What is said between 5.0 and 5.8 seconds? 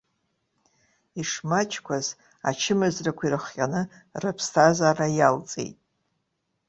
иалҵит.